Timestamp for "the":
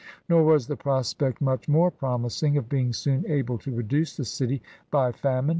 0.65-0.75, 4.17-4.25